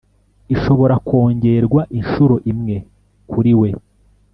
[0.55, 2.77] ishobora kongerwa inshuro imwe
[3.31, 3.69] kuri we